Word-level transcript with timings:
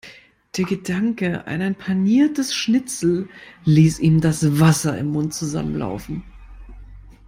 Der 0.57 0.65
Gedanke 0.65 1.45
an 1.45 1.61
ein 1.61 1.75
paniertes 1.75 2.55
Schnitzel 2.55 3.29
ließ 3.65 3.99
ihm 3.99 4.19
das 4.19 4.59
Wasser 4.59 4.97
im 4.97 5.11
Mund 5.11 5.31
zusammenlaufen. 5.35 6.23